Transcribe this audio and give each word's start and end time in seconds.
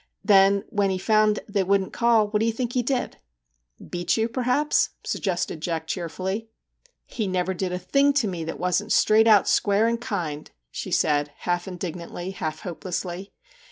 * 0.13 0.23
Then 0.25 0.63
when 0.69 0.89
he 0.89 0.97
found 0.97 1.41
they 1.47 1.61
wouldn't 1.63 1.93
call, 1.93 2.27
what 2.29 2.39
do 2.39 2.47
you 2.47 2.51
think 2.51 2.73
he 2.73 2.81
did?'' 2.81 3.17
Beat 3.91 4.17
you, 4.17 4.27
perhaps,' 4.27 4.89
suggested 5.03 5.61
Jack 5.61 5.85
cheer 5.85 6.09
fully.' 6.09 6.49
He 7.05 7.27
never 7.27 7.53
did 7.53 7.71
a 7.71 7.77
thing 7.77 8.11
to 8.13 8.27
me 8.27 8.43
that 8.45 8.59
wasn't 8.59 8.91
straight 8.91 9.27
out, 9.27 9.47
square, 9.47 9.85
and 9.87 10.01
kind/ 10.01 10.49
she 10.71 10.89
said, 10.89 11.29
half 11.41 11.67
indignantly, 11.67 12.31
half 12.31 12.61
hopelessly. 12.61 13.31